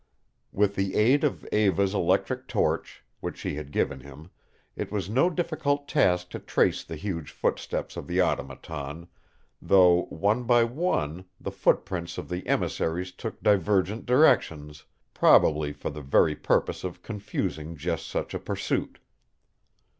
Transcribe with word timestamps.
With 0.51 0.73
the 0.73 0.95
aid 0.95 1.23
of 1.23 1.45
Eva's 1.51 1.93
electric 1.93 2.47
torch, 2.47 3.03
which 3.19 3.37
she 3.37 3.53
had 3.53 3.69
given 3.71 3.99
him, 3.99 4.31
it 4.75 4.91
was 4.91 5.11
no 5.11 5.29
difficult 5.29 5.87
task 5.87 6.31
to 6.31 6.39
trace 6.39 6.83
the 6.83 6.95
huge 6.95 7.29
footsteps 7.29 7.95
of 7.95 8.07
the 8.07 8.19
Automaton, 8.19 9.07
though, 9.61 10.05
one 10.05 10.45
by 10.45 10.63
one, 10.63 11.25
the 11.39 11.51
footprints 11.51 12.17
of 12.17 12.29
the 12.29 12.47
emissaries 12.47 13.11
took 13.11 13.43
divergent 13.43 14.07
directions, 14.07 14.85
probably 15.13 15.71
for 15.71 15.91
the 15.91 16.01
very 16.01 16.33
purpose 16.35 16.83
of 16.83 17.03
confusing 17.03 17.75
just 17.75 18.07
such 18.07 18.33
a 18.33 18.39
pursuit. 18.39 18.97